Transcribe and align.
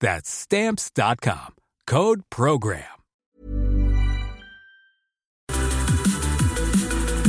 That's 0.00 0.28
stamps.com. 0.28 1.54
Code 1.86 2.22
program. 2.28 2.96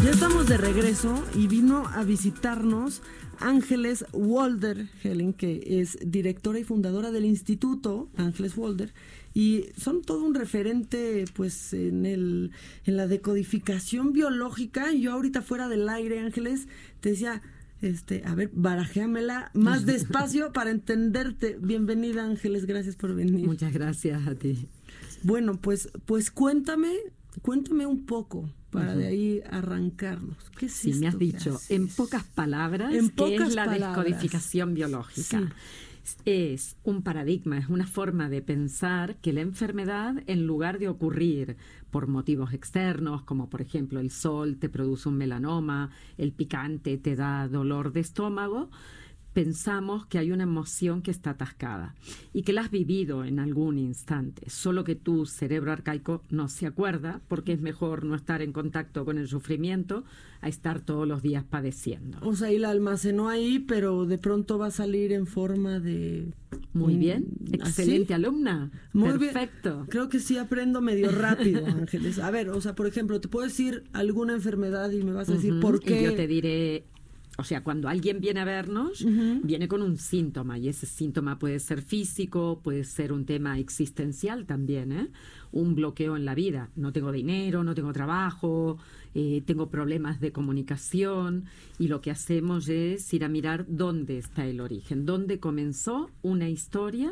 Ya 0.04 0.12
estamos 0.12 0.48
de 0.48 0.58
regreso 0.58 1.24
y 1.36 1.48
vino 1.48 1.88
a 1.88 2.04
visitarnos 2.04 3.02
Ángeles 3.40 4.06
Walder 4.14 4.88
Helen, 5.04 5.34
que 5.34 5.82
es 5.82 5.98
directora 6.02 6.60
y 6.60 6.64
fundadora 6.64 7.12
del 7.12 7.26
Instituto 7.26 8.10
Ángeles 8.16 8.56
Walder. 8.58 8.94
Y 9.34 9.66
son 9.78 10.02
todo 10.02 10.24
un 10.24 10.34
referente 10.34 11.26
pues 11.34 11.74
en 11.74 12.06
el 12.06 12.52
en 12.86 12.98
la 12.98 13.08
decodificación 13.08 14.14
biológica. 14.14 14.92
Yo 14.94 15.14
ahorita 15.14 15.42
fuera 15.42 15.68
del 15.68 15.90
aire, 15.90 16.20
Ángeles, 16.20 16.68
te 17.02 17.10
decía, 17.10 17.42
este, 17.82 18.24
a 18.26 18.36
ver, 18.36 18.50
barajéamela 18.54 19.52
más 19.54 19.86
despacio 19.86 20.52
para 20.54 20.72
entenderte. 20.72 21.58
Bienvenida, 21.62 22.24
Ángeles, 22.24 22.66
gracias 22.66 22.96
por 22.96 23.14
venir. 23.16 23.46
Muchas 23.46 23.74
gracias 23.74 24.28
a 24.28 24.36
ti. 24.36 24.68
Bueno, 25.24 25.60
pues, 25.60 25.90
pues 26.06 26.32
cuéntame, 26.32 26.94
cuéntame 27.42 27.86
un 27.86 28.06
poco 28.06 28.50
para 28.70 28.96
de 28.96 29.08
ahí 29.08 29.42
arrancarnos. 29.50 30.38
¿Qué 30.58 30.68
es 30.68 30.74
sí, 30.74 30.94
me 30.94 31.08
has 31.08 31.18
dicho, 31.18 31.60
en 31.70 31.88
pocas 31.88 32.24
palabras, 32.24 32.94
En 32.94 33.10
¿qué 33.10 33.16
pocas 33.16 33.50
es 33.50 33.56
la 33.56 33.66
palabras. 33.66 34.06
descodificación 34.06 34.74
biológica? 34.74 35.54
Es 36.26 36.78
un 36.84 37.02
paradigma, 37.02 37.58
es 37.58 37.68
una 37.70 37.86
forma 37.86 38.30
de 38.30 38.42
pensar 38.42 39.16
que 39.18 39.34
la 39.34 39.42
enfermedad, 39.42 40.24
en 40.28 40.48
lugar 40.48 40.80
de 40.80 40.88
ocurrir 40.88 41.58
por 41.92 42.08
motivos 42.08 42.54
externos, 42.54 43.24
como 43.24 43.50
por 43.50 43.62
ejemplo 43.62 44.00
el 44.00 44.12
sol 44.12 44.58
te 44.58 44.70
produce 44.70 45.10
un 45.10 45.18
melanoma, 45.18 45.90
el 46.18 46.32
picante 46.32 46.98
te 46.98 47.16
da 47.16 47.48
dolor 47.48 47.92
de 47.92 48.02
estómago, 48.02 48.70
pensamos 49.38 50.08
que 50.08 50.18
hay 50.18 50.32
una 50.32 50.42
emoción 50.42 51.04
que 51.04 51.12
está 51.12 51.30
atascada 51.30 51.94
y 52.34 52.42
que 52.42 52.54
la 52.54 52.62
has 52.62 52.72
vivido 52.72 53.24
en 53.24 53.38
algún 53.38 53.78
instante, 53.78 54.50
solo 54.50 54.84
que 54.84 54.96
tu 54.96 55.28
cerebro 55.28 55.72
arcaico 55.72 56.24
no 56.32 56.48
se 56.48 56.66
acuerda 56.66 57.22
porque 57.28 57.54
es 57.54 57.62
mejor 57.62 58.04
no 58.04 58.16
estar 58.16 58.42
en 58.42 58.52
contacto 58.52 59.06
con 59.06 59.20
el 59.20 59.28
sufrimiento 59.28 60.04
a 60.42 60.48
estar 60.48 60.82
todos 60.82 61.08
los 61.08 61.22
días 61.22 61.44
padeciendo. 61.44 62.18
O 62.22 62.36
sea, 62.36 62.52
y 62.52 62.58
la 62.58 62.72
almacenó 62.72 63.30
ahí, 63.30 63.60
pero 63.60 64.08
de 64.08 64.18
pronto 64.18 64.58
va 64.58 64.68
a 64.68 64.72
salir 64.72 65.12
en 65.12 65.28
forma 65.28 65.80
de... 65.80 66.34
Muy 66.74 66.96
bien, 66.96 67.28
excelente 67.52 68.16
alumna. 68.16 68.72
Muy 68.94 69.20
bien. 69.20 69.34
Perfecto. 69.34 69.86
Creo 69.90 70.10
que 70.10 70.20
sí 70.20 70.40
aprendo 70.40 70.82
medio 70.82 71.12
rápido, 71.12 71.64
Ángeles. 71.68 72.18
A 72.18 72.32
ver, 72.32 72.50
o 72.50 72.60
sea, 72.60 72.74
por 72.74 72.88
ejemplo, 72.88 73.22
te 73.22 73.28
puedo 73.28 73.46
decir 73.46 73.84
alguna 73.94 74.34
enfermedad 74.34 74.90
y 74.90 75.04
me 75.04 75.12
vas 75.12 75.30
a 75.30 75.34
decir 75.34 75.60
por 75.60 75.80
qué. 75.80 76.02
Y 76.02 76.06
yo 76.06 76.16
te 76.16 76.28
diré, 76.28 76.86
o 77.40 77.44
sea, 77.44 77.64
cuando 77.64 77.88
alguien 77.88 78.20
viene 78.20 78.40
a 78.40 78.46
vernos, 78.46 79.06
viene 79.44 79.68
con 79.68 79.84
un 79.84 79.98
síntoma 79.98 80.58
y 80.58 80.70
ese 80.70 80.88
síntoma 80.88 81.38
puede 81.38 81.60
ser 81.60 81.84
físico, 81.84 82.60
puede 82.64 82.84
ser 82.84 83.14
un 83.14 83.26
tema 83.26 83.60
existencial 83.60 84.48
también, 84.48 84.92
¿eh? 84.92 85.08
Un 85.52 85.76
bloqueo 85.76 86.18
en 86.18 86.26
la 86.26 86.34
vida. 86.34 86.72
No 86.76 86.92
tengo 86.92 87.12
dinero, 87.12 87.64
no 87.64 87.76
tengo 87.76 87.94
trabajo, 87.94 88.80
eh, 89.14 89.44
tengo 89.46 89.70
problemas 89.70 90.20
de 90.20 90.32
comunicación 90.32 91.46
y 91.78 91.88
lo 91.90 92.02
que 92.02 92.10
hacemos 92.10 92.70
es 92.70 93.14
ir 93.14 93.24
a 93.24 93.30
mirar 93.30 93.66
dónde 93.68 94.18
está 94.18 94.46
el 94.48 94.60
origen, 94.60 95.06
dónde 95.06 95.40
comenzó 95.40 96.10
una 96.24 96.50
historia 96.50 97.12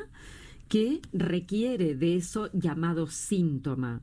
que 0.68 1.02
requiere 1.14 1.94
de 1.94 2.16
eso 2.16 2.50
llamado 2.52 3.06
síntoma 3.06 4.02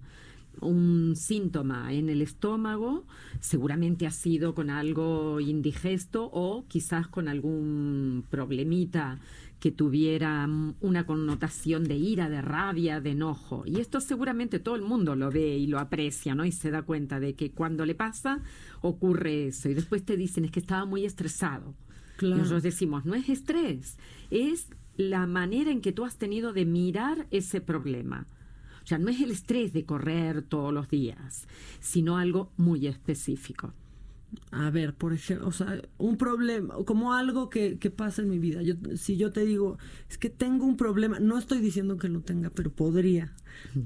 un 0.61 1.15
síntoma 1.17 1.93
en 1.93 2.09
el 2.09 2.23
estómago, 2.23 3.05
seguramente 3.41 4.07
ha 4.07 4.11
sido 4.11 4.55
con 4.55 4.71
algo 4.71 5.41
indigesto 5.41 6.29
o 6.33 6.65
quizás 6.69 7.09
con 7.09 7.29
algún 7.29 8.25
problemita 8.31 9.19
que 9.62 9.71
tuviera 9.71 10.49
una 10.81 11.07
connotación 11.07 11.85
de 11.85 11.95
ira, 11.95 12.29
de 12.29 12.43
rabia, 12.43 13.01
de 13.01 13.11
enojo. 13.11 13.62
Y 13.65 13.79
esto 13.79 14.01
seguramente 14.01 14.59
todo 14.59 14.75
el 14.75 14.83
mundo 14.83 15.15
lo 15.15 15.31
ve 15.31 15.57
y 15.57 15.69
lo 15.69 15.79
aprecia, 15.79 16.35
¿no? 16.35 16.45
Y 16.45 16.51
se 16.51 16.73
da 16.73 16.83
cuenta 16.83 17.21
de 17.21 17.35
que 17.35 17.53
cuando 17.53 17.87
le 17.87 17.95
pasa 17.95 18.41
ocurre 18.81 19.47
eso. 19.47 19.69
Y 19.69 19.75
después 19.75 20.05
te 20.05 20.17
dicen 20.17 20.45
es 20.45 20.51
que 20.51 20.59
estaba 20.59 20.85
muy 20.85 21.05
estresado. 21.05 21.75
Claro. 22.17 22.39
Nosotros 22.39 22.65
decimos, 22.65 23.05
no 23.05 23.15
es 23.15 23.29
estrés, 23.29 23.99
es 24.31 24.67
la 24.97 25.27
manera 25.27 25.71
en 25.71 25.81
que 25.81 25.93
tú 25.93 26.05
has 26.05 26.17
tenido 26.17 26.53
de 26.53 26.65
mirar 26.65 27.29
ese 27.31 27.61
problema. 27.61 28.27
O 28.82 28.87
sea, 28.87 28.98
no 28.98 29.09
es 29.09 29.20
el 29.20 29.31
estrés 29.31 29.72
de 29.72 29.84
correr 29.84 30.43
todos 30.43 30.72
los 30.72 30.88
días, 30.88 31.47
sino 31.81 32.19
algo 32.19 32.53
muy 32.56 32.87
específico. 32.87 33.72
A 34.50 34.70
ver, 34.70 34.94
por 34.94 35.12
ejemplo, 35.12 35.47
o 35.47 35.53
sea, 35.53 35.82
un 35.98 36.16
problema, 36.16 36.75
como 36.87 37.12
algo 37.12 37.50
que, 37.50 37.78
que 37.78 37.91
pasa 37.91 38.22
en 38.22 38.31
mi 38.31 38.38
vida. 38.38 38.62
Yo, 38.62 38.75
si 38.97 39.16
yo 39.16 39.31
te 39.31 39.44
digo, 39.44 39.78
es 40.09 40.16
que 40.16 40.31
tengo 40.31 40.65
un 40.65 40.76
problema, 40.76 41.19
no 41.20 41.38
estoy 41.38 41.60
diciendo 41.60 41.98
que 41.98 42.09
lo 42.09 42.20
tenga, 42.20 42.50
pero 42.50 42.72
podría. 42.72 43.34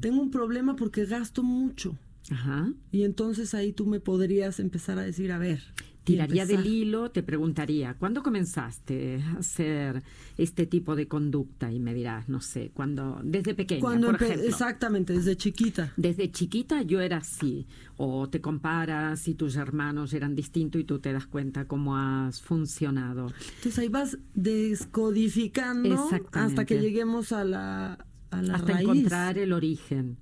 Tengo 0.01 0.21
un 0.21 0.31
problema 0.31 0.77
porque 0.77 1.05
gasto 1.05 1.43
mucho. 1.43 1.99
Ajá. 2.31 2.73
Y 2.93 3.03
entonces 3.03 3.55
ahí 3.55 3.73
tú 3.73 3.87
me 3.87 4.01
podrías 4.01 4.61
empezar 4.61 4.99
a 4.99 5.03
decir, 5.03 5.33
a 5.33 5.39
ver. 5.39 5.63
Tiraría 6.07 6.43
empezar. 6.45 6.63
del 6.63 6.73
hilo, 6.73 7.11
te 7.11 7.23
preguntaría, 7.25 7.95
¿cuándo 7.95 8.23
comenzaste 8.23 9.21
a 9.23 9.39
hacer 9.39 10.03
este 10.39 10.65
tipo 10.67 10.95
de 10.95 11.09
conducta? 11.09 11.73
Y 11.73 11.81
me 11.81 11.93
dirás, 11.95 12.29
no 12.29 12.41
sé, 12.41 12.71
cuando, 12.73 13.21
desde 13.25 13.55
pequeña, 13.55 13.81
Cuando 13.81 14.13
por 14.13 14.23
ejemplo. 14.23 14.47
Exactamente, 14.47 15.13
desde 15.13 15.37
chiquita. 15.37 15.93
Desde 15.97 16.31
chiquita 16.31 16.83
yo 16.83 17.01
era 17.01 17.17
así, 17.17 17.67
o 17.97 18.29
te 18.29 18.41
comparas 18.41 19.27
y 19.27 19.35
tus 19.35 19.57
hermanos 19.57 20.13
eran 20.13 20.37
distintos 20.37 20.81
y 20.81 20.85
tú 20.85 21.01
te 21.01 21.13
das 21.13 21.27
cuenta 21.27 21.67
cómo 21.67 21.97
has 21.97 22.41
funcionado. 22.41 23.27
Entonces 23.57 23.79
ahí 23.79 23.89
vas 23.89 24.17
descodificando 24.35 26.09
hasta 26.33 26.65
que 26.65 26.79
lleguemos 26.81 27.33
a 27.33 27.43
la, 27.43 28.07
a 28.31 28.43
la 28.43 28.55
hasta 28.55 28.75
raíz. 28.75 28.89
encontrar 28.89 29.39
el 29.39 29.53
origen. 29.53 30.19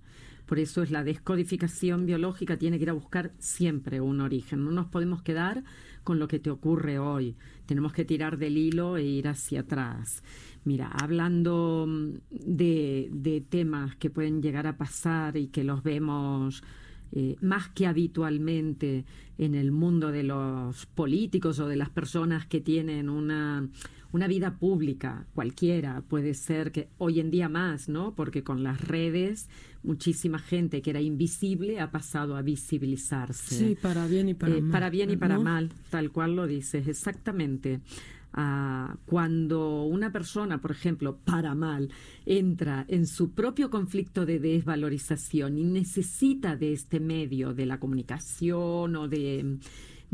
Por 0.46 0.58
eso 0.58 0.82
es 0.82 0.90
la 0.90 1.04
descodificación 1.04 2.06
biológica, 2.06 2.58
tiene 2.58 2.78
que 2.78 2.84
ir 2.84 2.90
a 2.90 2.94
buscar 2.94 3.32
siempre 3.38 4.00
un 4.00 4.20
origen. 4.20 4.64
No 4.64 4.70
nos 4.70 4.86
podemos 4.86 5.22
quedar 5.22 5.64
con 6.02 6.18
lo 6.18 6.28
que 6.28 6.38
te 6.38 6.50
ocurre 6.50 6.98
hoy. 6.98 7.36
Tenemos 7.66 7.92
que 7.92 8.04
tirar 8.04 8.36
del 8.36 8.58
hilo 8.58 8.96
e 8.96 9.04
ir 9.04 9.28
hacia 9.28 9.60
atrás. 9.60 10.22
Mira, 10.64 10.88
hablando 10.88 11.86
mm, 11.88 12.10
de, 12.30 13.44
temas 13.48 13.96
que 13.96 14.10
pueden 14.10 14.42
llegar 14.42 14.66
a 14.66 14.76
pasar 14.76 15.36
y 15.36 15.48
que 15.48 15.64
los 15.64 15.82
vemos 15.82 16.62
eh, 17.12 17.36
más 17.40 17.68
que 17.68 17.86
habitualmente 17.86 19.04
en 19.38 19.54
el 19.54 19.72
mundo 19.72 20.10
de 20.10 20.24
los 20.24 20.86
políticos 20.86 21.58
o 21.58 21.68
de 21.68 21.76
las 21.76 21.90
personas 21.90 22.46
que 22.46 22.60
tienen 22.60 23.08
una, 23.08 23.68
una 24.14 24.28
vida 24.28 24.58
pública, 24.60 25.26
cualquiera, 25.34 26.00
puede 26.06 26.34
ser 26.34 26.70
que 26.70 26.88
hoy 26.98 27.18
en 27.18 27.32
día 27.32 27.48
más, 27.48 27.88
¿no? 27.88 28.14
Porque 28.14 28.44
con 28.44 28.62
las 28.62 28.80
redes 28.80 29.48
muchísima 29.82 30.38
gente 30.38 30.82
que 30.82 30.90
era 30.90 31.00
invisible 31.00 31.80
ha 31.80 31.90
pasado 31.90 32.36
a 32.36 32.42
visibilizarse. 32.42 33.56
Sí, 33.56 33.76
para 33.80 34.06
bien 34.06 34.28
y 34.28 34.34
para 34.34 34.54
Eh, 34.54 34.60
mal. 34.62 34.70
para 34.70 34.88
bien 34.88 35.10
y 35.10 35.16
para 35.16 35.34
¿no? 35.34 35.42
mal, 35.42 35.68
tal 35.90 36.12
cual 36.12 36.36
lo 36.36 36.46
dices, 36.46 36.86
exactamente. 36.86 37.80
Ah, 38.32 38.96
cuando 39.06 39.82
una 39.84 40.12
persona, 40.12 40.60
por 40.60 40.70
ejemplo, 40.70 41.18
para 41.24 41.56
mal, 41.56 41.90
entra 42.24 42.84
en 42.88 43.06
su 43.08 43.32
propio 43.32 43.68
conflicto 43.68 44.24
de 44.26 44.38
desvalorización 44.38 45.58
y 45.58 45.64
necesita 45.64 46.56
de 46.56 46.72
este 46.72 47.00
medio, 47.00 47.52
de 47.52 47.66
la 47.66 47.78
comunicación 47.80 48.94
o 48.94 49.08
de 49.08 49.58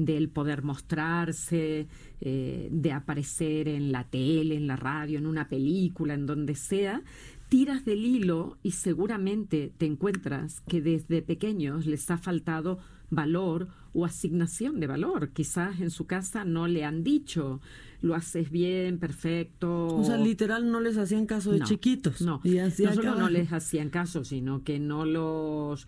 del 0.04 0.28
poder 0.28 0.62
mostrarse, 0.62 1.86
eh, 2.20 2.68
de 2.70 2.92
aparecer 2.92 3.68
en 3.68 3.92
la 3.92 4.04
tele, 4.04 4.56
en 4.56 4.66
la 4.66 4.76
radio, 4.76 5.18
en 5.18 5.26
una 5.26 5.48
película, 5.48 6.14
en 6.14 6.26
donde 6.26 6.54
sea, 6.54 7.02
tiras 7.48 7.84
del 7.84 8.04
hilo 8.04 8.58
y 8.62 8.72
seguramente 8.72 9.72
te 9.76 9.86
encuentras 9.86 10.62
que 10.68 10.80
desde 10.80 11.20
pequeños 11.20 11.86
les 11.86 12.10
ha 12.10 12.16
faltado 12.16 12.78
valor 13.10 13.68
o 13.92 14.04
asignación 14.04 14.80
de 14.80 14.86
valor. 14.86 15.30
Quizás 15.30 15.80
en 15.80 15.90
su 15.90 16.06
casa 16.06 16.44
no 16.44 16.68
le 16.68 16.84
han 16.84 17.02
dicho, 17.02 17.60
lo 18.02 18.14
haces 18.14 18.50
bien, 18.50 18.98
perfecto. 18.98 19.88
O 19.88 20.04
sea, 20.04 20.16
literal 20.16 20.70
no 20.70 20.80
les 20.80 20.96
hacían 20.96 21.26
caso 21.26 21.52
de 21.52 21.60
chiquitos. 21.60 22.22
No, 22.22 22.40
no 22.44 22.70
solo 22.70 23.16
no 23.16 23.28
les 23.28 23.52
hacían 23.52 23.90
caso, 23.90 24.24
sino 24.24 24.62
que 24.64 24.78
no 24.78 25.04
los... 25.04 25.86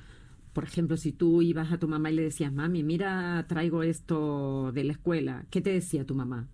Por 0.53 0.65
ejemplo, 0.65 0.97
si 0.97 1.13
tú 1.13 1.43
ibas 1.43 1.73
a 1.73 1.79
tu 1.79 1.89
mamá 1.89 2.11
y 2.11 2.15
le 2.15 2.23
decías, 2.23 2.53
mami, 2.53 2.83
mira, 2.83 3.45
traigo 3.49 3.83
esto 3.83 4.71
de 4.73 4.85
la 4.85 4.93
escuela, 4.93 5.47
¿qué 5.51 5.61
te 5.61 5.71
decía 5.71 6.05
tu 6.05 6.15
mamá? 6.15 6.49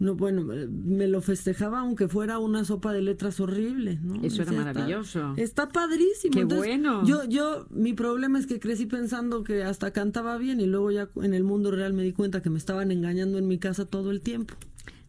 No, 0.00 0.14
bueno, 0.14 0.44
me 0.44 1.08
lo 1.08 1.20
festejaba 1.20 1.80
aunque 1.80 2.06
fuera 2.06 2.38
una 2.38 2.64
sopa 2.64 2.92
de 2.92 3.02
letras 3.02 3.40
horrible, 3.40 3.98
¿no? 4.00 4.22
Eso 4.22 4.42
era 4.42 4.52
maravilloso. 4.52 5.34
Está, 5.36 5.70
padrísimo. 5.70 6.32
Qué 6.32 6.44
bueno. 6.44 7.04
Yo, 7.04 7.24
yo, 7.24 7.66
mi 7.70 7.94
problema 7.94 8.38
es 8.38 8.46
que 8.46 8.60
crecí 8.60 8.86
pensando 8.86 9.42
que 9.42 9.64
hasta 9.64 9.90
cantaba 9.90 10.38
bien 10.38 10.60
y 10.60 10.66
luego 10.66 10.92
ya 10.92 11.08
en 11.16 11.34
el 11.34 11.42
mundo 11.42 11.72
real 11.72 11.94
me 11.94 12.04
di 12.04 12.12
cuenta 12.12 12.42
que 12.42 12.50
me 12.50 12.58
estaban 12.58 12.92
engañando 12.92 13.38
en 13.38 13.48
mi 13.48 13.58
casa 13.58 13.86
todo 13.86 14.12
el 14.12 14.20
tiempo. 14.20 14.54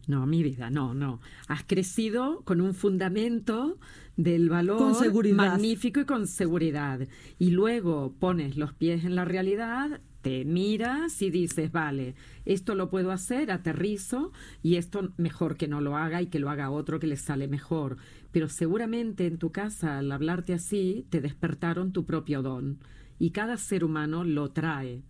No, 0.08 0.26
mi 0.26 0.42
vida, 0.42 0.70
no, 0.70 0.92
no. 0.92 1.20
Has 1.46 1.62
crecido 1.62 2.40
con 2.42 2.60
un 2.60 2.74
fundamento 2.74 3.78
del 4.22 4.48
valor 4.48 4.94
magnífico 5.32 6.00
y 6.00 6.04
con 6.04 6.26
seguridad. 6.26 7.06
Y 7.38 7.50
luego 7.50 8.14
pones 8.18 8.56
los 8.56 8.72
pies 8.72 9.04
en 9.04 9.14
la 9.14 9.24
realidad 9.24 10.00
te 10.22 10.44
miras 10.44 11.22
y 11.22 11.30
dices, 11.30 11.72
vale, 11.72 12.14
esto 12.44 12.74
lo 12.74 12.90
puedo 12.90 13.10
hacer, 13.10 13.50
aterrizo 13.50 14.32
y 14.62 14.76
esto 14.76 15.12
mejor 15.16 15.56
que 15.56 15.68
no 15.68 15.80
lo 15.80 15.96
haga 15.96 16.20
y 16.20 16.26
que 16.26 16.38
lo 16.38 16.50
haga 16.50 16.70
otro 16.70 17.00
que 17.00 17.06
le 17.06 17.16
sale 17.16 17.48
mejor. 17.48 17.96
Pero 18.30 18.48
seguramente 18.48 19.26
en 19.26 19.38
tu 19.38 19.50
casa, 19.50 19.98
al 19.98 20.12
hablarte 20.12 20.52
así, 20.52 21.06
te 21.10 21.20
despertaron 21.20 21.92
tu 21.92 22.04
propio 22.04 22.42
don 22.42 22.78
y 23.18 23.30
cada 23.30 23.56
ser 23.56 23.84
humano 23.84 24.24
lo 24.24 24.50
trae. 24.50 25.02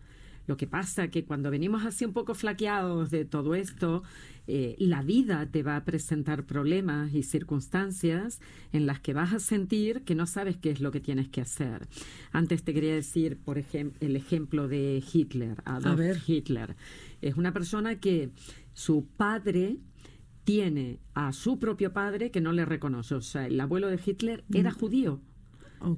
Lo 0.50 0.56
que 0.56 0.66
pasa 0.66 1.12
que 1.12 1.24
cuando 1.24 1.48
venimos 1.48 1.84
así 1.84 2.04
un 2.04 2.12
poco 2.12 2.34
flaqueados 2.34 3.12
de 3.12 3.24
todo 3.24 3.54
esto, 3.54 4.02
eh, 4.48 4.74
la 4.80 5.00
vida 5.00 5.46
te 5.46 5.62
va 5.62 5.76
a 5.76 5.84
presentar 5.84 6.44
problemas 6.44 7.14
y 7.14 7.22
circunstancias 7.22 8.40
en 8.72 8.84
las 8.84 8.98
que 8.98 9.14
vas 9.14 9.32
a 9.32 9.38
sentir 9.38 10.02
que 10.02 10.16
no 10.16 10.26
sabes 10.26 10.56
qué 10.56 10.72
es 10.72 10.80
lo 10.80 10.90
que 10.90 10.98
tienes 10.98 11.28
que 11.28 11.40
hacer. 11.40 11.86
Antes 12.32 12.64
te 12.64 12.74
quería 12.74 12.92
decir, 12.92 13.38
por 13.38 13.58
ejemplo, 13.58 13.96
el 14.00 14.16
ejemplo 14.16 14.66
de 14.66 15.00
Hitler, 15.12 15.62
Adolf 15.64 16.28
Hitler. 16.28 16.74
Es 17.22 17.36
una 17.36 17.52
persona 17.52 18.00
que 18.00 18.30
su 18.72 19.06
padre 19.06 19.76
tiene 20.42 20.98
a 21.14 21.32
su 21.32 21.60
propio 21.60 21.92
padre 21.92 22.32
que 22.32 22.40
no 22.40 22.50
le 22.50 22.64
reconoce. 22.64 23.14
O 23.14 23.22
sea, 23.22 23.46
el 23.46 23.60
abuelo 23.60 23.86
de 23.86 24.00
Hitler 24.04 24.42
era 24.52 24.72
mm. 24.72 24.74
judío 24.74 25.20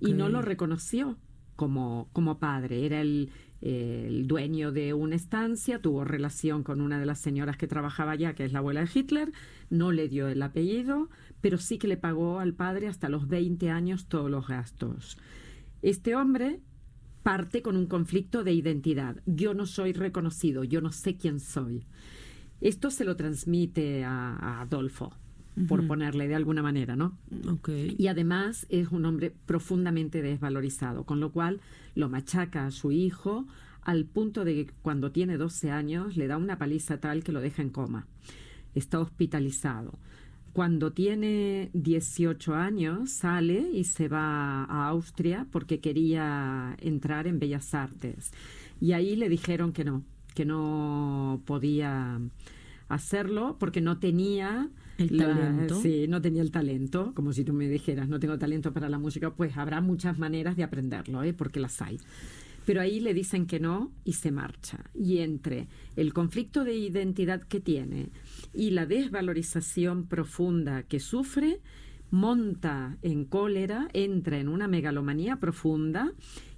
y 0.03 0.13
no 0.13 0.29
lo 0.29 0.43
reconoció 0.43 1.17
como, 1.57 2.11
como 2.13 2.39
padre. 2.39 2.85
Era 2.85 3.01
el, 3.01 3.31
el 3.63 4.27
dueño 4.27 4.73
de 4.73 4.93
una 4.93 5.17
estancia, 5.17 5.81
tuvo 5.81 6.05
relación 6.05 6.63
con 6.63 6.81
una 6.81 6.99
de 6.99 7.07
las 7.07 7.21
señoras 7.21 7.57
que 7.57 7.69
trabajaba 7.69 8.13
allá, 8.13 8.35
que 8.35 8.45
es 8.45 8.53
la 8.53 8.59
abuela 8.59 8.81
de 8.81 8.91
Hitler, 8.93 9.33
no 9.71 9.93
le 9.93 10.09
dio 10.09 10.29
el 10.29 10.43
apellido, 10.43 11.09
pero 11.41 11.59
sí 11.59 11.79
que 11.79 11.89
le 11.89 11.97
pagó 11.97 12.41
al 12.41 12.55
padre 12.55 12.89
hasta 12.89 13.09
los 13.09 13.29
20 13.29 13.71
años 13.71 14.07
todos 14.07 14.31
los 14.31 14.49
gastos. 14.49 15.17
Este 15.81 16.15
hombre 16.15 16.61
parte 17.23 17.63
con 17.63 17.77
un 17.77 17.87
conflicto 17.87 18.45
de 18.45 18.53
identidad. 18.53 19.23
Yo 19.27 19.55
no 19.55 19.67
soy 19.67 19.93
reconocido, 19.93 20.65
yo 20.65 20.81
no 20.81 20.93
sé 20.93 21.17
quién 21.17 21.41
soy. 21.41 21.87
Esto 22.61 22.91
se 22.91 23.05
lo 23.05 23.17
transmite 23.17 24.05
a, 24.05 24.61
Adolfo, 24.61 25.13
por 25.69 25.87
ponerle 25.87 26.29
de 26.29 26.35
alguna 26.35 26.63
manera, 26.63 26.97
¿no? 26.97 27.17
Y 27.99 28.07
además 28.07 28.67
es 28.71 28.89
un 28.89 29.05
hombre 29.05 29.33
profundamente 29.47 30.23
desvalorizado, 30.23 31.05
con 31.05 31.21
lo 31.21 31.31
cual 31.31 31.61
lo 31.95 32.09
machaca 32.09 32.67
a 32.67 32.71
su 32.71 32.91
hijo 32.91 33.47
al 33.83 34.05
punto 34.05 34.45
de 34.45 34.55
que 34.55 34.73
cuando 34.83 35.13
tiene 35.13 35.37
12 35.37 35.71
años 35.71 36.17
le 36.17 36.27
da 36.27 36.37
una 36.37 36.59
paliza 36.59 36.99
tal 36.99 37.23
que 37.23 37.33
lo 37.33 37.41
deja 37.41 37.63
en 37.63 37.71
coma. 37.71 38.07
Está 38.75 39.01
hospitalizado. 39.01 39.99
Cuando 40.53 40.93
tiene 40.93 41.71
18 41.73 42.55
años 42.55 43.11
sale 43.11 43.71
y 43.73 43.85
se 43.85 44.09
va 44.09 44.65
a 44.65 44.89
Austria 44.89 45.47
porque 45.51 45.81
quería 45.81 46.77
entrar 46.81 47.27
en 47.27 47.39
Bellas 47.39 47.75
Artes. 47.75 48.33
Y 48.81 48.93
ahí 48.93 49.17
le 49.17 49.29
dijeron 49.29 49.73
que 49.73 49.85
no, 49.85 50.03
que 50.35 50.45
no 50.45 51.43
podía 51.47 52.21
hacerlo 52.89 53.57
porque 53.59 53.81
no 53.81 53.99
tenía 53.99 54.69
el 54.99 55.17
talento. 55.17 55.81
Sí, 55.81 56.07
no 56.09 56.21
tenía 56.21 56.43
el 56.43 56.51
talento, 56.51 57.13
como 57.15 57.33
si 57.33 57.45
tú 57.45 57.53
me 57.53 57.69
dijeras, 57.69 58.09
no 58.09 58.21
tengo 58.21 58.39
talento 58.39 58.73
para 58.73 58.89
la 58.89 58.99
música, 58.99 59.35
pues 59.35 59.57
habrá 59.57 59.81
muchas 59.81 60.19
maneras 60.19 60.57
de 60.57 60.65
aprenderlo, 60.65 61.23
¿eh? 61.23 61.33
porque 61.33 61.61
las 61.61 61.81
hay. 61.83 61.99
Pero 62.65 62.81
ahí 62.81 63.01
le 63.01 63.13
dicen 63.13 63.47
que 63.47 63.59
no 63.59 63.93
y 64.05 64.13
se 64.13 64.31
marcha. 64.31 64.79
Y 64.95 65.19
entre 65.19 65.67
el 65.97 66.13
conflicto 66.13 66.65
de 66.65 66.75
identidad 66.75 67.43
que 67.43 67.61
tiene 67.61 68.11
y 68.55 68.71
la 68.71 68.87
desvalorización 68.87 70.07
profunda 70.07 70.85
que 70.85 71.01
sufre, 71.01 71.61
monta 72.11 72.99
en 73.03 73.25
cólera, 73.25 73.89
entra 73.93 74.39
en 74.39 74.49
una 74.49 74.69
megalomanía 74.69 75.37
profunda 75.37 76.13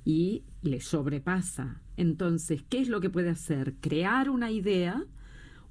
y 0.05 0.43
le 0.63 0.81
sobrepasa. 0.81 1.81
Entonces, 1.97 2.63
¿qué 2.69 2.81
es 2.81 2.89
lo 2.89 3.01
que 3.01 3.09
puede 3.09 3.31
hacer? 3.31 3.75
Crear 3.81 4.29
una 4.29 4.51
idea 4.51 5.05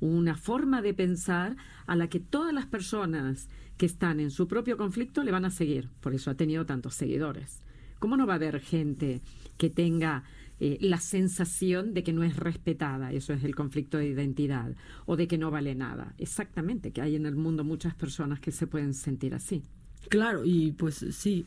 una 0.08 0.36
forma 0.36 0.82
de 0.82 0.94
pensar 0.94 1.56
a 1.86 1.96
la 1.96 2.08
que 2.08 2.20
todas 2.20 2.54
las 2.54 2.66
personas 2.66 3.48
que 3.78 3.86
están 3.86 4.20
en 4.20 4.32
su 4.32 4.48
propio 4.48 4.78
conflicto 4.78 5.24
le 5.24 5.32
van 5.32 5.46
a 5.46 5.50
seguir. 5.50 5.90
Por 6.02 6.14
eso 6.14 6.30
ha 6.30 6.36
tenido 6.36 6.66
tantos 6.66 6.96
seguidores. 6.96 7.62
¿Cómo 8.00 8.18
no 8.18 8.28
va 8.28 8.34
a 8.34 8.36
haber 8.36 8.60
gente 8.60 9.22
que 9.58 9.70
tenga 9.70 10.24
eh, 10.60 10.78
la 10.82 10.98
sensación 10.98 11.94
de 11.94 12.04
que 12.04 12.12
no 12.12 12.24
es 12.24 12.36
respetada? 12.36 13.14
Eso 13.14 13.34
es 13.34 13.44
el 13.44 13.56
conflicto 13.56 13.98
de 13.98 14.08
identidad. 14.08 14.76
O 15.06 15.16
de 15.16 15.28
que 15.28 15.38
no 15.38 15.52
vale 15.52 15.74
nada. 15.74 16.14
Exactamente, 16.18 16.92
que 16.92 17.02
hay 17.02 17.16
en 17.16 17.26
el 17.26 17.36
mundo 17.36 17.64
muchas 17.64 17.96
personas 17.96 18.40
que 18.40 18.52
se 18.52 18.68
pueden 18.68 18.94
sentir 18.94 19.34
así. 19.34 19.64
Claro, 20.10 20.44
y 20.44 20.74
pues 20.74 21.06
sí, 21.12 21.46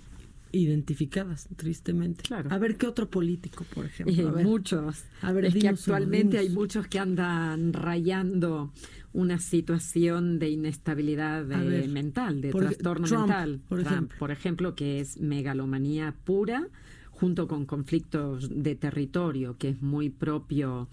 identificadas, 0.57 1.49
tristemente. 1.57 2.23
Claro. 2.23 2.51
A 2.53 2.59
ver 2.59 2.77
qué 2.77 2.87
otro 2.87 3.09
político, 3.09 3.65
por 3.75 3.87
ejemplo. 3.87 4.33
muchos. 4.43 5.05
A 5.23 5.33
ver, 5.33 5.47
es 5.47 5.55
que 5.55 5.69
actualmente 5.69 6.39
hay 6.39 6.49
muchos 6.49 6.87
que 6.89 6.99
andan 6.99 7.73
rayando 7.73 8.73
una 9.13 9.39
situación 9.39 10.39
de 10.39 10.51
inestabilidad 10.51 11.51
eh, 11.51 11.89
mental, 11.89 12.41
de 12.43 12.51
trastorno 12.51 13.09
mental. 13.09 13.61
Por 13.69 13.81
ejemplo. 13.81 14.19
por 14.19 14.31
ejemplo, 14.31 14.75
que 14.75 15.01
es 15.01 15.19
megalomanía 15.19 16.15
pura 16.25 16.69
junto 17.11 17.49
con 17.49 17.65
conflictos 17.65 18.51
de 18.51 18.75
territorio, 18.75 19.57
que 19.57 19.71
es 19.71 19.83
muy 19.83 20.11
propio 20.11 20.89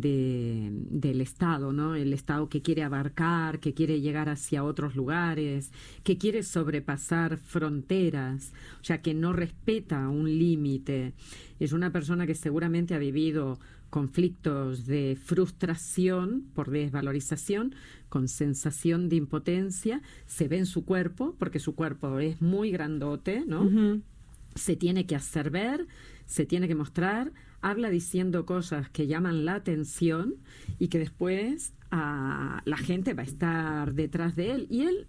de, 0.00 0.70
del 0.72 1.20
Estado, 1.20 1.72
¿no? 1.72 1.94
El 1.94 2.12
Estado 2.12 2.48
que 2.48 2.62
quiere 2.62 2.82
abarcar, 2.82 3.60
que 3.60 3.74
quiere 3.74 4.00
llegar 4.00 4.28
hacia 4.28 4.64
otros 4.64 4.96
lugares, 4.96 5.72
que 6.02 6.18
quiere 6.18 6.42
sobrepasar 6.42 7.36
fronteras, 7.36 8.52
o 8.80 8.84
sea, 8.84 9.02
que 9.02 9.14
no 9.14 9.32
respeta 9.32 10.08
un 10.08 10.26
límite. 10.38 11.12
Es 11.60 11.72
una 11.72 11.90
persona 11.90 12.26
que 12.26 12.34
seguramente 12.34 12.94
ha 12.94 12.98
vivido 12.98 13.58
conflictos 13.92 14.86
de 14.86 15.18
frustración 15.22 16.46
por 16.54 16.70
desvalorización, 16.70 17.74
con 18.08 18.26
sensación 18.26 19.10
de 19.10 19.16
impotencia, 19.16 20.00
se 20.24 20.48
ve 20.48 20.56
en 20.56 20.66
su 20.66 20.86
cuerpo, 20.86 21.36
porque 21.38 21.58
su 21.58 21.74
cuerpo 21.74 22.18
es 22.18 22.40
muy 22.40 22.70
grandote, 22.70 23.44
¿no? 23.46 24.00
Se 24.54 24.76
tiene 24.76 25.04
que 25.04 25.14
hacer 25.14 25.50
ver, 25.50 25.86
se 26.24 26.46
tiene 26.46 26.68
que 26.68 26.74
mostrar, 26.74 27.32
habla 27.62 27.90
diciendo 27.90 28.44
cosas 28.44 28.90
que 28.90 29.06
llaman 29.06 29.44
la 29.44 29.54
atención 29.54 30.34
y 30.78 30.88
que 30.88 30.98
después 30.98 31.72
a 31.90 32.58
ah, 32.58 32.62
la 32.64 32.76
gente 32.76 33.14
va 33.14 33.22
a 33.22 33.26
estar 33.26 33.94
detrás 33.94 34.34
de 34.36 34.50
él 34.50 34.66
y 34.70 34.82
él 34.82 35.06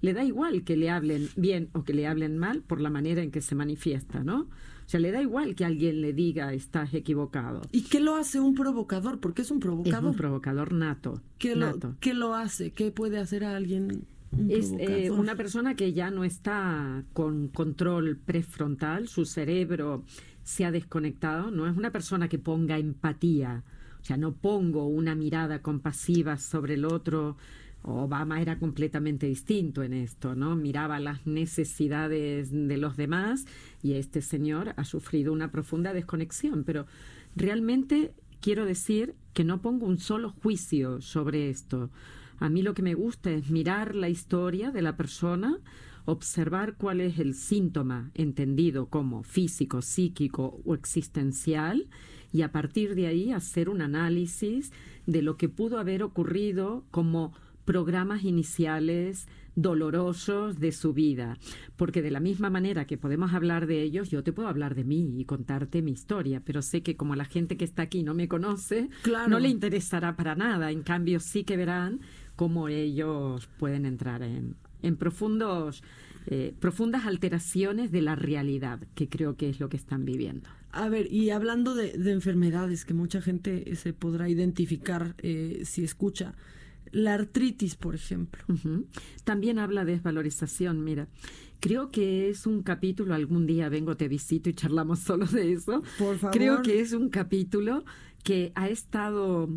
le 0.00 0.12
da 0.12 0.22
igual 0.22 0.64
que 0.64 0.76
le 0.76 0.90
hablen 0.90 1.28
bien 1.36 1.70
o 1.72 1.82
que 1.82 1.94
le 1.94 2.06
hablen 2.06 2.36
mal 2.36 2.60
por 2.60 2.80
la 2.80 2.90
manera 2.90 3.22
en 3.22 3.30
que 3.30 3.40
se 3.40 3.54
manifiesta, 3.54 4.22
¿no? 4.22 4.40
O 4.40 4.88
sea, 4.88 5.00
le 5.00 5.10
da 5.12 5.22
igual 5.22 5.54
que 5.54 5.64
alguien 5.64 6.02
le 6.02 6.12
diga 6.12 6.52
estás 6.52 6.92
equivocado. 6.92 7.62
¿Y 7.72 7.84
qué 7.84 8.00
lo 8.00 8.16
hace 8.16 8.38
un 8.38 8.54
provocador? 8.54 9.18
Porque 9.18 9.40
es 9.40 9.50
un 9.50 9.60
provocador. 9.60 9.98
Es 9.98 10.10
un 10.10 10.16
provocador 10.16 10.74
nato. 10.74 11.22
¿Qué, 11.38 11.56
Lo, 11.56 11.78
¿qué 12.00 12.12
lo 12.12 12.34
hace? 12.34 12.72
¿Qué 12.72 12.90
puede 12.90 13.18
hacer 13.18 13.44
a 13.44 13.56
alguien? 13.56 14.06
es 14.48 14.72
eh, 14.78 15.10
una 15.10 15.36
persona 15.36 15.74
que 15.74 15.92
ya 15.92 16.10
no 16.10 16.24
está 16.24 17.04
con 17.12 17.48
control 17.48 18.18
prefrontal, 18.18 19.08
su 19.08 19.24
cerebro 19.24 20.04
se 20.44 20.64
ha 20.64 20.70
desconectado, 20.70 21.50
no 21.50 21.66
es 21.66 21.76
una 21.76 21.90
persona 21.90 22.28
que 22.28 22.38
ponga 22.38 22.78
empatía, 22.78 23.64
o 24.00 24.04
sea, 24.04 24.16
no 24.16 24.34
pongo 24.34 24.86
una 24.86 25.14
mirada 25.14 25.62
compasiva 25.62 26.36
sobre 26.36 26.74
el 26.74 26.84
otro. 26.84 27.36
Obama 27.82 28.40
era 28.40 28.58
completamente 28.58 29.26
distinto 29.26 29.82
en 29.82 29.92
esto, 29.92 30.34
¿no? 30.34 30.56
Miraba 30.56 31.00
las 31.00 31.26
necesidades 31.26 32.50
de 32.50 32.76
los 32.78 32.96
demás 32.96 33.46
y 33.82 33.94
este 33.94 34.22
señor 34.22 34.74
ha 34.76 34.84
sufrido 34.84 35.32
una 35.32 35.50
profunda 35.50 35.92
desconexión, 35.92 36.64
pero 36.64 36.86
realmente 37.36 38.12
quiero 38.40 38.64
decir 38.64 39.14
que 39.32 39.44
no 39.44 39.60
pongo 39.60 39.86
un 39.86 39.98
solo 39.98 40.30
juicio 40.30 41.00
sobre 41.00 41.50
esto. 41.50 41.90
A 42.38 42.48
mí 42.48 42.62
lo 42.62 42.74
que 42.74 42.82
me 42.82 42.94
gusta 42.94 43.30
es 43.30 43.50
mirar 43.50 43.94
la 43.94 44.08
historia 44.08 44.70
de 44.70 44.82
la 44.82 44.96
persona, 44.96 45.58
observar 46.04 46.76
cuál 46.76 47.00
es 47.00 47.18
el 47.18 47.34
síntoma 47.34 48.10
entendido 48.14 48.86
como 48.86 49.22
físico, 49.22 49.82
psíquico 49.82 50.60
o 50.64 50.74
existencial 50.74 51.88
y 52.32 52.42
a 52.42 52.52
partir 52.52 52.94
de 52.94 53.06
ahí 53.06 53.32
hacer 53.32 53.68
un 53.68 53.80
análisis 53.80 54.72
de 55.06 55.22
lo 55.22 55.36
que 55.36 55.48
pudo 55.48 55.78
haber 55.78 56.02
ocurrido 56.02 56.84
como 56.90 57.32
programas 57.64 58.24
iniciales 58.24 59.28
dolorosos 59.56 60.58
de 60.58 60.72
su 60.72 60.92
vida, 60.92 61.38
porque 61.76 62.02
de 62.02 62.10
la 62.10 62.20
misma 62.20 62.50
manera 62.50 62.86
que 62.86 62.98
podemos 62.98 63.32
hablar 63.32 63.66
de 63.66 63.82
ellos, 63.82 64.10
yo 64.10 64.24
te 64.24 64.32
puedo 64.32 64.48
hablar 64.48 64.74
de 64.74 64.84
mí 64.84 65.14
y 65.16 65.24
contarte 65.24 65.80
mi 65.80 65.92
historia, 65.92 66.42
pero 66.44 66.60
sé 66.60 66.82
que 66.82 66.96
como 66.96 67.14
la 67.14 67.24
gente 67.24 67.56
que 67.56 67.64
está 67.64 67.82
aquí 67.82 68.02
no 68.02 68.14
me 68.14 68.28
conoce, 68.28 68.88
no 69.28 69.38
le 69.38 69.48
interesará 69.48 70.16
para 70.16 70.34
nada, 70.34 70.72
en 70.72 70.82
cambio 70.82 71.20
sí 71.20 71.44
que 71.44 71.56
verán 71.56 72.00
cómo 72.34 72.68
ellos 72.68 73.48
pueden 73.58 73.86
entrar 73.86 74.22
en, 74.22 74.56
en 74.84 74.96
profundos, 74.96 75.82
eh, 76.26 76.54
profundas 76.60 77.06
alteraciones 77.06 77.90
de 77.90 78.02
la 78.02 78.14
realidad, 78.14 78.80
que 78.94 79.08
creo 79.08 79.36
que 79.36 79.48
es 79.48 79.60
lo 79.60 79.68
que 79.68 79.76
están 79.76 80.04
viviendo. 80.04 80.48
A 80.72 80.88
ver, 80.88 81.12
y 81.12 81.30
hablando 81.30 81.74
de, 81.74 81.92
enfermedades 82.10 82.84
que 82.84 82.94
mucha 82.94 83.20
gente 83.20 83.76
se 83.76 83.92
podrá 83.92 84.28
identificar 84.28 85.14
eh, 85.18 85.62
si 85.64 85.84
escucha, 85.84 86.34
la 86.90 87.14
artritis, 87.14 87.76
por 87.76 87.94
ejemplo. 87.94 88.42
También 89.24 89.58
habla 89.58 89.84
de 89.84 89.92
desvalorización, 89.92 90.84
mira. 90.84 91.08
Creo 91.60 91.90
que 91.90 92.28
es 92.28 92.46
un 92.46 92.62
capítulo, 92.62 93.14
algún 93.14 93.46
día 93.46 93.68
vengo, 93.68 93.96
te 93.96 94.06
visito 94.06 94.50
y 94.50 94.54
charlamos 94.54 94.98
solo 95.00 95.26
de 95.26 95.52
eso. 95.52 95.82
Por 95.98 96.18
favor. 96.18 96.36
Creo 96.36 96.62
que 96.62 96.80
es 96.80 96.92
un 96.92 97.08
capítulo 97.08 97.84
que 98.24 98.52
ha 98.56 98.68
estado 98.68 99.48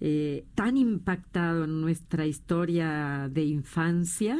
eh, 0.00 0.44
tan 0.54 0.76
impactado 0.76 1.64
en 1.64 1.80
nuestra 1.80 2.26
historia 2.26 3.28
de 3.30 3.44
infancia 3.44 4.38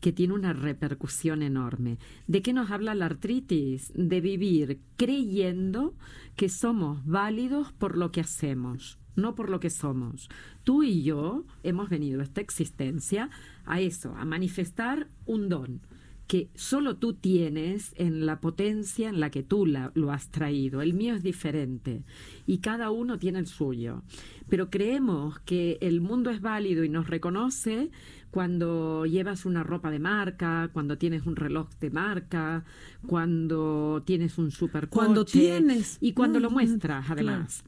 que 0.00 0.12
tiene 0.12 0.34
una 0.34 0.52
repercusión 0.52 1.42
enorme. 1.42 1.98
¿De 2.26 2.42
qué 2.42 2.52
nos 2.52 2.70
habla 2.70 2.94
la 2.94 3.06
artritis? 3.06 3.92
De 3.94 4.20
vivir 4.20 4.80
creyendo 4.96 5.94
que 6.36 6.48
somos 6.48 7.04
válidos 7.04 7.72
por 7.72 7.98
lo 7.98 8.10
que 8.10 8.20
hacemos 8.20 8.98
no 9.16 9.36
por 9.36 9.48
lo 9.48 9.60
que 9.60 9.70
somos. 9.70 10.28
Tú 10.64 10.82
y 10.82 11.04
yo 11.04 11.44
hemos 11.62 11.88
venido 11.88 12.20
a 12.20 12.24
esta 12.24 12.40
existencia 12.40 13.30
a 13.64 13.80
eso, 13.80 14.14
a 14.16 14.24
manifestar 14.24 15.08
un 15.24 15.48
don 15.48 15.80
que 16.26 16.48
solo 16.54 16.96
tú 16.96 17.14
tienes 17.14 17.92
en 17.96 18.24
la 18.26 18.40
potencia 18.40 19.08
en 19.08 19.20
la 19.20 19.30
que 19.30 19.42
tú 19.42 19.66
lo 19.66 20.10
has 20.10 20.30
traído. 20.30 20.80
El 20.80 20.94
mío 20.94 21.14
es 21.14 21.22
diferente 21.22 22.02
y 22.46 22.58
cada 22.58 22.90
uno 22.90 23.18
tiene 23.18 23.38
el 23.38 23.46
suyo. 23.46 24.02
Pero 24.48 24.70
creemos 24.70 25.38
que 25.40 25.78
el 25.80 26.00
mundo 26.00 26.30
es 26.30 26.40
válido 26.40 26.84
y 26.84 26.88
nos 26.88 27.08
reconoce 27.08 27.90
cuando 28.30 29.06
llevas 29.06 29.44
una 29.46 29.62
ropa 29.62 29.90
de 29.90 29.98
marca, 29.98 30.70
cuando 30.72 30.98
tienes 30.98 31.26
un 31.26 31.36
reloj 31.36 31.68
de 31.80 31.90
marca, 31.90 32.64
cuando 33.06 34.02
tienes 34.04 34.38
un 34.38 34.50
super 34.50 34.88
Cuando 34.88 35.24
tienes. 35.24 35.98
Y 36.00 36.12
cuando 36.12 36.40
lo 36.40 36.50
muestras, 36.50 37.10
además 37.10 37.64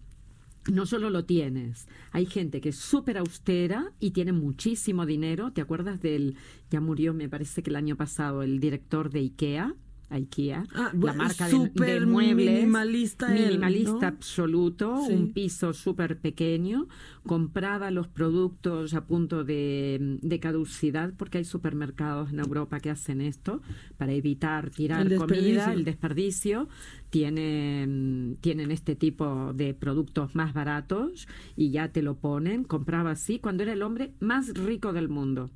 no 0.72 0.86
solo 0.86 1.10
lo 1.10 1.24
tienes, 1.24 1.88
hay 2.12 2.26
gente 2.26 2.60
que 2.60 2.70
es 2.70 2.76
súper 2.76 3.18
austera 3.18 3.92
y 4.00 4.10
tiene 4.10 4.32
muchísimo 4.32 5.06
dinero. 5.06 5.52
¿Te 5.52 5.60
acuerdas 5.60 6.00
del, 6.00 6.36
ya 6.70 6.80
murió, 6.80 7.14
me 7.14 7.28
parece 7.28 7.62
que 7.62 7.70
el 7.70 7.76
año 7.76 7.96
pasado, 7.96 8.42
el 8.42 8.60
director 8.60 9.10
de 9.10 9.20
IKEA? 9.20 9.74
IKEA, 10.08 10.64
ah, 10.74 10.92
la 10.98 11.12
marca 11.12 11.48
de, 11.48 12.06
muebles, 12.06 12.52
minimalista, 12.52 13.28
minimalista 13.28 14.08
absoluto, 14.08 14.92
un 14.94 15.32
piso 15.32 15.72
súper 15.72 16.18
pequeño, 16.18 16.86
compraba 17.24 17.90
los 17.90 18.06
productos 18.06 18.94
a 18.94 19.04
punto 19.04 19.42
de, 19.44 20.38
caducidad, 20.40 21.12
porque 21.16 21.38
hay 21.38 21.44
supermercados 21.44 22.32
en 22.32 22.38
Europa 22.38 22.78
que 22.78 22.90
hacen 22.90 23.20
esto 23.20 23.62
para 23.96 24.12
evitar 24.12 24.70
tirar 24.70 25.12
comida, 25.16 25.72
el 25.72 25.84
desperdicio, 25.84 26.68
tienen, 27.10 28.38
tienen 28.40 28.70
este 28.70 28.94
tipo 28.94 29.52
de 29.54 29.74
productos 29.74 30.34
más 30.34 30.54
baratos 30.54 31.26
y 31.56 31.70
ya 31.70 31.88
te 31.88 32.02
lo 32.02 32.16
ponen, 32.16 32.62
compraba 32.62 33.12
así 33.12 33.40
cuando 33.40 33.64
era 33.64 33.72
el 33.72 33.82
hombre 33.82 34.12
más 34.20 34.54
rico 34.54 34.92
del 34.92 35.08
mundo 35.08 35.50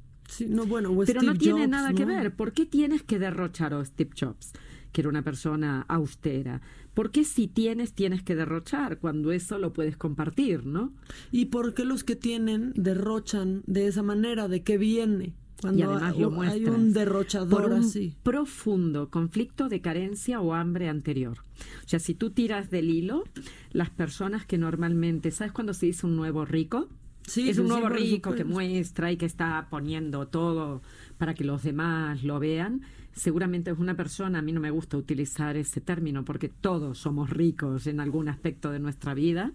no, 0.48 0.66
bueno, 0.66 0.96
Pero 1.06 1.22
no 1.22 1.34
tiene 1.34 1.66
nada 1.66 1.92
que 1.92 2.04
ver. 2.04 2.34
¿Por 2.34 2.52
qué 2.52 2.66
tienes 2.66 3.02
que 3.02 3.18
derrochar 3.18 3.74
a 3.74 3.84
Steve 3.84 4.10
Jobs, 4.18 4.52
que 4.92 5.00
era 5.00 5.08
una 5.08 5.22
persona 5.22 5.84
austera? 5.88 6.60
¿Por 6.94 7.10
qué 7.10 7.24
si 7.24 7.46
tienes, 7.46 7.92
tienes 7.92 8.22
que 8.22 8.34
derrochar 8.34 8.98
cuando 8.98 9.32
eso 9.32 9.58
lo 9.58 9.72
puedes 9.72 9.96
compartir, 9.96 10.66
no? 10.66 10.92
¿Y 11.30 11.46
por 11.46 11.74
qué 11.74 11.84
los 11.84 12.04
que 12.04 12.16
tienen 12.16 12.72
derrochan 12.74 13.62
de 13.66 13.86
esa 13.86 14.02
manera? 14.02 14.48
¿De 14.48 14.62
qué 14.62 14.76
viene? 14.78 15.34
Cuando 15.60 15.78
y 15.78 15.82
además 15.82 16.18
lo 16.18 16.40
hay 16.40 16.64
un 16.64 16.92
derrochador 16.92 17.62
por 17.62 17.72
un 17.72 18.14
profundo 18.22 19.10
conflicto 19.10 19.68
de 19.68 19.82
carencia 19.82 20.40
o 20.40 20.54
hambre 20.54 20.88
anterior. 20.88 21.38
O 21.84 21.88
sea, 21.88 21.98
si 21.98 22.14
tú 22.14 22.30
tiras 22.30 22.70
del 22.70 22.88
hilo, 22.88 23.24
las 23.70 23.90
personas 23.90 24.46
que 24.46 24.56
normalmente, 24.56 25.30
¿sabes 25.30 25.52
cuando 25.52 25.74
se 25.74 25.86
dice 25.86 26.06
un 26.06 26.16
nuevo 26.16 26.46
rico? 26.46 26.88
Es 27.36 27.58
un 27.58 27.68
nuevo 27.68 27.88
rico 27.88 28.34
que 28.34 28.44
muestra 28.44 29.12
y 29.12 29.16
que 29.16 29.26
está 29.26 29.68
poniendo 29.70 30.28
todo 30.28 30.82
para 31.18 31.34
que 31.34 31.44
los 31.44 31.62
demás 31.62 32.22
lo 32.24 32.38
vean. 32.38 32.82
Seguramente 33.12 33.70
es 33.70 33.78
una 33.78 33.96
persona, 33.96 34.38
a 34.38 34.42
mí 34.42 34.52
no 34.52 34.60
me 34.60 34.70
gusta 34.70 34.96
utilizar 34.96 35.56
ese 35.56 35.80
término 35.80 36.24
porque 36.24 36.48
todos 36.48 36.98
somos 36.98 37.30
ricos 37.30 37.86
en 37.86 38.00
algún 38.00 38.28
aspecto 38.28 38.70
de 38.70 38.78
nuestra 38.78 39.14
vida, 39.14 39.52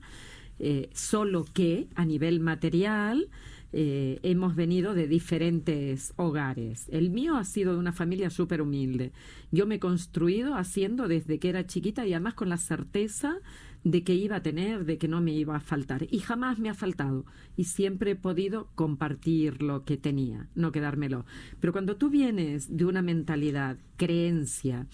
eh, 0.59 0.89
solo 0.93 1.45
que 1.45 1.87
a 1.95 2.05
nivel 2.05 2.39
material 2.39 3.29
eh, 3.73 4.19
hemos 4.23 4.55
venido 4.55 4.93
de 4.93 5.07
diferentes 5.07 6.13
hogares. 6.15 6.87
El 6.89 7.09
mío 7.09 7.35
ha 7.35 7.43
sido 7.43 7.73
de 7.73 7.79
una 7.79 7.91
familia 7.91 8.29
súper 8.29 8.61
humilde. 8.61 9.11
Yo 9.51 9.65
me 9.65 9.75
he 9.75 9.79
construido 9.79 10.55
haciendo 10.55 11.07
desde 11.07 11.39
que 11.39 11.49
era 11.49 11.67
chiquita 11.67 12.05
y 12.05 12.13
además 12.13 12.35
con 12.35 12.49
la 12.49 12.57
certeza 12.57 13.37
de 13.83 14.03
que 14.03 14.15
iba 14.15 14.37
a 14.37 14.43
tener, 14.43 14.85
de 14.85 14.97
que 14.97 15.07
no 15.07 15.21
me 15.21 15.31
iba 15.31 15.55
a 15.55 15.59
faltar. 15.59 16.07
Y 16.09 16.19
jamás 16.19 16.57
me 16.57 16.69
ha 16.69 16.73
faltado. 16.73 17.25
Y 17.55 17.65
siempre 17.65 18.11
he 18.11 18.15
podido 18.15 18.67
compartir 18.75 19.61
lo 19.61 19.85
que 19.85 19.95
tenía, 19.95 20.47
no 20.55 20.71
quedármelo. 20.71 21.25
Pero 21.59 21.71
cuando 21.71 21.95
tú 21.95 22.09
vienes 22.09 22.75
de 22.75 22.85
una 22.85 23.03
mentalidad, 23.03 23.77
creencia, 23.97 24.87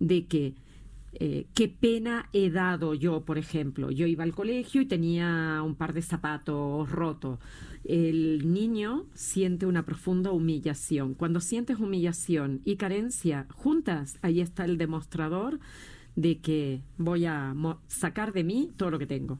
de 0.00 0.26
que 0.26 0.54
eh, 1.20 1.46
qué 1.52 1.68
pena 1.68 2.28
he 2.32 2.48
dado 2.48 2.94
yo, 2.94 3.24
por 3.24 3.38
ejemplo. 3.38 3.90
Yo 3.90 4.06
iba 4.06 4.22
al 4.22 4.34
colegio 4.34 4.80
y 4.80 4.86
tenía 4.86 5.62
un 5.64 5.74
par 5.74 5.92
de 5.92 6.02
zapatos 6.02 6.90
rotos. 6.90 7.40
El 7.84 8.52
niño 8.52 9.06
siente 9.14 9.66
una 9.66 9.84
profunda 9.84 10.30
humillación. 10.30 11.14
Cuando 11.14 11.40
sientes 11.40 11.80
humillación 11.80 12.60
y 12.64 12.76
carencia 12.76 13.46
juntas, 13.52 14.18
ahí 14.22 14.40
está 14.40 14.64
el 14.64 14.78
demostrador 14.78 15.58
de 16.14 16.38
que 16.38 16.82
voy 16.98 17.26
a 17.26 17.54
sacar 17.88 18.32
de 18.32 18.44
mí 18.44 18.70
todo 18.76 18.90
lo 18.90 18.98
que 18.98 19.06
tengo. 19.06 19.38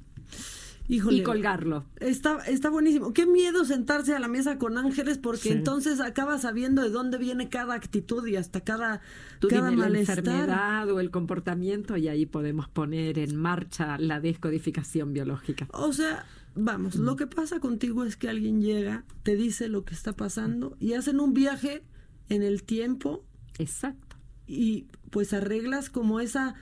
Y 0.89 1.23
colgarlo. 1.23 1.85
Está, 2.01 2.39
está 2.47 2.71
buenísimo. 2.71 3.13
Qué 3.13 3.27
miedo 3.27 3.65
sentarse 3.65 4.15
a 4.15 4.19
la 4.19 4.29
mesa 4.29 4.59
con 4.59 4.79
ángeles 4.79 5.19
porque 5.19 5.53
entonces 5.53 6.01
acabas 6.01 6.43
sabiendo 6.43 6.83
de 6.83 6.89
dónde 6.89 7.19
viene 7.19 7.49
cada 7.51 7.75
actitud 7.75 8.27
y 8.27 8.37
hasta 8.37 8.63
cada, 8.63 9.03
Tú 9.39 9.49
cada 9.49 9.71
la 9.71 9.87
enfermedad 9.87 10.91
o 10.91 11.01
el 11.01 11.11
comportamiento 11.11 11.97
y 11.97 12.09
ahí 12.09 12.25
podemos 12.25 12.69
poner 12.69 13.19
en 13.19 13.37
marcha 13.37 13.99
la 13.99 14.21
descodificación 14.21 15.13
biológica. 15.13 15.69
O 15.73 15.93
sea, 15.93 16.25
vamos, 16.55 16.97
lo 16.97 17.17
que 17.17 17.27
pasa 17.27 17.61
contigo 17.61 18.05
es 18.05 18.17
que 18.17 18.31
alguien 18.31 18.63
llega, 18.63 19.05
te 19.23 19.37
dice 19.37 19.69
lo 19.69 19.85
que 19.85 19.95
está 19.95 20.15
pasando 20.15 20.77
y 20.81 20.95
hacen 20.95 21.21
un 21.21 21.35
viaje 21.35 21.83
en 22.31 22.43
el 22.43 22.63
tiempo. 22.63 23.25
Exacto. 23.59 24.17
Y 24.47 24.87
pues 25.11 25.35
arreglas 25.35 25.91
como 25.91 26.21
esa 26.21 26.55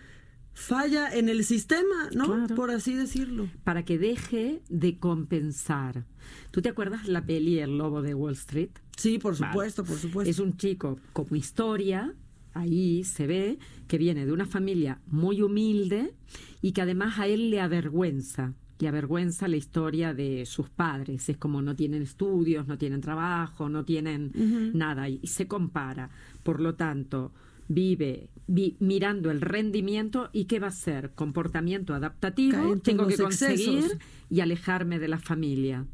falla 0.57 1.15
en 1.15 1.29
el 1.29 1.45
sistema, 1.45 2.09
¿no? 2.13 2.47
Por 2.57 2.71
así 2.71 2.95
decirlo. 2.95 3.49
Para 3.63 3.85
que 3.85 3.99
deje 3.99 4.63
de 4.71 4.99
compensar. 4.99 6.07
¿Tú 6.51 6.63
te 6.63 6.71
acuerdas 6.71 7.07
la 7.07 7.25
peli 7.25 7.59
El 7.59 7.77
Lobo 7.77 8.01
de 8.01 8.15
Wall 8.15 8.33
Street? 8.33 8.71
Sí, 8.97 9.19
por 9.19 9.37
supuesto, 9.37 9.85
por 9.85 9.99
supuesto. 9.99 10.31
Es 10.31 10.39
un 10.39 10.57
chico 10.57 10.99
como 11.13 11.37
historia, 11.37 12.15
ahí 12.55 13.05
se 13.05 13.27
ve 13.27 13.59
que 13.87 13.99
viene 13.99 14.25
de 14.25 14.33
una 14.33 14.47
familia 14.47 14.99
muy 15.07 15.43
humilde 15.43 16.15
y 16.63 16.73
que 16.73 16.81
además 16.81 17.19
a 17.19 17.27
él 17.27 17.51
le 17.51 17.61
avergüenza 17.61 18.55
le 18.79 18.89
avergüenza 18.89 19.49
la 19.49 19.57
historia 19.57 20.13
de 20.13 20.45
sus 20.45 20.69
padres. 20.69 21.31
Es 21.31 21.39
como 21.39 21.63
no 21.63 21.75
tienen 21.75 22.03
estudios, 22.03 22.67
no 22.67 22.77
tienen 22.77 23.01
trabajo, 23.01 23.71
no 23.71 23.87
tienen 23.87 24.33
nada 24.75 25.09
y 25.09 25.27
se 25.27 25.49
compara. 25.49 26.11
Por 26.43 26.61
lo 26.61 26.75
tanto, 26.75 27.33
vive 27.68 28.28
mirando 28.49 29.30
el 29.30 29.40
rendimiento 29.40 30.30
y 30.32 30.44
qué 30.44 30.61
va 30.61 30.68
a 30.68 30.73
ser 30.73 31.11
comportamiento 31.14 31.94
adaptativo, 31.94 32.78
tengo 32.78 33.06
que 33.06 33.16
conseguir 33.16 33.99
y 34.30 34.40
alejarme 34.40 34.99
de 34.99 35.08
la 35.08 35.18
familia. 35.18 35.87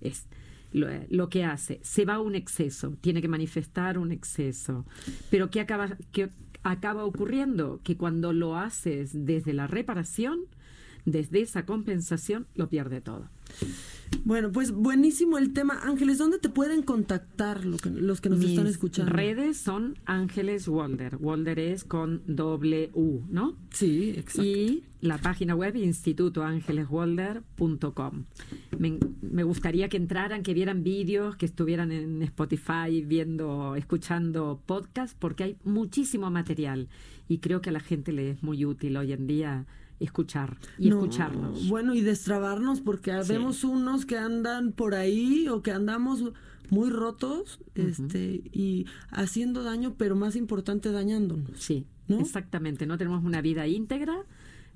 Es 0.00 0.26
lo, 0.72 1.28
que 1.28 1.44
hace, 1.44 1.80
se 1.82 2.04
va 2.04 2.14
a 2.14 2.20
un 2.20 2.34
exceso, 2.34 2.96
tiene 3.00 3.22
que 3.22 3.28
manifestar 3.28 3.98
un 3.98 4.10
exceso. 4.10 4.84
Pero 5.30 5.50
¿qué 5.50 5.60
acaba, 5.60 5.96
qué 6.10 6.30
acaba 6.62 7.04
ocurriendo? 7.04 7.80
Que 7.84 7.96
cuando 7.96 8.32
lo 8.32 8.56
haces 8.56 9.10
desde 9.12 9.52
la 9.52 9.66
reparación, 9.66 10.40
desde 11.04 11.40
esa 11.40 11.66
compensación, 11.66 12.46
lo 12.54 12.68
pierde 12.68 13.00
todo. 13.00 13.28
Bueno, 14.24 14.52
pues 14.52 14.70
buenísimo 14.72 15.38
el 15.38 15.52
tema. 15.52 15.80
Ángeles, 15.82 16.18
¿dónde 16.18 16.38
te 16.38 16.48
pueden 16.50 16.82
contactar 16.82 17.64
lo 17.64 17.78
que- 17.78 17.90
los 17.90 18.20
que 18.20 18.28
nos 18.28 18.38
Mis 18.40 18.50
están 18.50 18.66
escuchando? 18.66 19.10
redes 19.12 19.56
son 19.56 19.98
Ángeles 20.04 20.68
Walder. 20.68 21.16
Walder 21.18 21.58
es 21.58 21.82
con 21.82 22.22
doble 22.26 22.90
U, 22.94 23.22
¿no? 23.30 23.56
Sí, 23.70 24.10
exacto. 24.10 24.42
Y 24.44 24.84
la 25.00 25.16
página 25.18 25.54
web 25.56 25.74
institutoangeleswalder.com. 25.76 28.24
Me, 28.78 28.98
me 29.22 29.42
gustaría 29.44 29.88
que 29.88 29.96
entraran, 29.96 30.42
que 30.42 30.54
vieran 30.54 30.84
vídeos, 30.84 31.36
que 31.36 31.46
estuvieran 31.46 31.90
en 31.90 32.22
Spotify 32.22 33.02
viendo, 33.04 33.74
escuchando 33.76 34.60
podcast, 34.66 35.16
porque 35.18 35.44
hay 35.44 35.56
muchísimo 35.64 36.30
material 36.30 36.88
y 37.28 37.38
creo 37.38 37.60
que 37.60 37.70
a 37.70 37.72
la 37.72 37.80
gente 37.80 38.12
le 38.12 38.30
es 38.30 38.42
muy 38.42 38.64
útil 38.64 38.96
hoy 38.96 39.12
en 39.12 39.26
día 39.26 39.66
escuchar 40.04 40.56
y 40.78 40.88
No, 40.90 40.96
escucharnos. 40.98 41.68
Bueno, 41.68 41.94
y 41.94 42.00
destrabarnos, 42.00 42.80
porque 42.80 43.12
Sí. 43.22 43.32
vemos 43.32 43.64
unos 43.64 44.06
que 44.06 44.18
andan 44.18 44.72
por 44.72 44.94
ahí 44.94 45.48
o 45.48 45.62
que 45.62 45.70
andamos 45.72 46.24
muy 46.70 46.90
rotos 46.90 47.60
este 47.74 48.42
y 48.52 48.86
haciendo 49.10 49.62
daño, 49.62 49.94
pero 49.98 50.16
más 50.16 50.36
importante, 50.36 50.90
dañándonos. 50.90 51.50
Sí, 51.60 51.86
¿No? 52.08 52.18
exactamente. 52.20 52.86
No 52.86 52.96
tenemos 52.98 53.22
una 53.24 53.40
vida 53.42 53.66
íntegra 53.66 54.24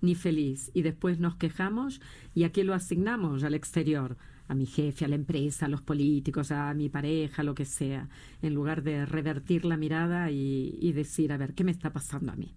ni 0.02 0.14
feliz 0.14 0.70
y 0.74 0.82
después 0.82 1.18
nos 1.18 1.36
quejamos 1.36 2.00
y 2.34 2.44
a 2.44 2.52
qué 2.52 2.64
lo 2.64 2.74
asignamos 2.74 3.44
al 3.44 3.54
exterior, 3.54 4.18
a 4.48 4.54
mi 4.54 4.66
jefe, 4.66 5.06
a 5.06 5.08
la 5.08 5.14
empresa, 5.16 5.66
a 5.66 5.68
los 5.70 5.80
políticos, 5.80 6.52
a 6.52 6.72
mi 6.74 6.88
pareja, 6.90 7.42
lo 7.42 7.54
que 7.54 7.64
sea, 7.64 8.08
en 8.42 8.54
lugar 8.54 8.82
de 8.82 9.06
revertir 9.06 9.64
la 9.64 9.76
mirada 9.78 10.30
y, 10.30 10.76
y 10.80 10.92
decir, 10.92 11.32
a 11.32 11.38
ver, 11.38 11.54
¿qué 11.54 11.64
me 11.64 11.70
está 11.72 11.92
pasando 11.92 12.30
a 12.30 12.36
mí? 12.36 12.54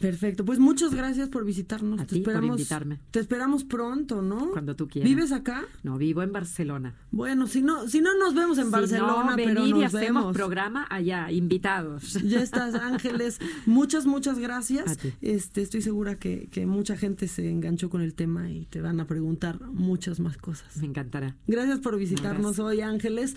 Perfecto. 0.00 0.44
Pues 0.44 0.58
muchas 0.58 0.94
gracias 0.94 1.28
por 1.28 1.44
visitarnos. 1.44 2.00
A 2.00 2.06
te 2.06 2.14
ti 2.16 2.20
por 2.20 2.32
esperamos, 2.34 2.58
invitarme. 2.58 3.00
Te 3.10 3.20
esperamos 3.20 3.64
pronto, 3.64 4.22
¿no? 4.22 4.50
Cuando 4.52 4.76
tú 4.76 4.88
quieras. 4.88 5.08
¿Vives 5.08 5.32
acá? 5.32 5.64
No, 5.82 5.98
vivo 5.98 6.22
en 6.22 6.32
Barcelona. 6.32 6.94
Bueno, 7.10 7.46
si 7.46 7.62
no, 7.62 7.88
si 7.88 8.00
no 8.00 8.16
nos 8.16 8.34
vemos 8.34 8.58
en 8.58 8.66
Si 8.66 8.70
Barcelona, 8.70 9.30
no, 9.30 9.36
pero 9.36 9.60
venid 9.62 9.74
y 9.76 9.80
nos 9.80 9.94
hacemos 9.94 10.22
vemos. 10.22 10.36
programa 10.36 10.86
allá, 10.90 11.30
invitados. 11.32 12.14
Ya 12.24 12.40
estás, 12.42 12.74
Ángeles. 12.74 13.38
Muchas, 13.66 14.06
muchas 14.06 14.38
gracias. 14.38 14.88
A 14.92 14.96
ti. 14.96 15.12
Este, 15.20 15.62
estoy 15.62 15.82
segura 15.82 16.18
que, 16.18 16.48
que 16.50 16.66
mucha 16.66 16.96
gente 16.96 17.26
se 17.28 17.50
enganchó 17.50 17.90
con 17.90 18.00
el 18.02 18.14
tema 18.14 18.50
y 18.50 18.66
te 18.66 18.80
van 18.80 19.00
a 19.00 19.06
preguntar 19.06 19.60
muchas 19.62 20.20
más 20.20 20.36
cosas. 20.36 20.76
Me 20.76 20.86
encantará. 20.86 21.36
Gracias 21.46 21.80
por 21.80 21.96
visitarnos 21.96 22.56
Gracias. 22.56 22.66
hoy, 22.66 22.80
Ángeles. 22.82 23.36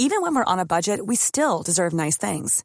Even 0.00 0.22
when 0.22 0.32
we're 0.34 0.44
on 0.46 0.60
a 0.60 0.64
budget, 0.64 1.00
we 1.04 1.16
still 1.16 1.62
deserve 1.64 1.92
nice 1.92 2.16
things. 2.16 2.64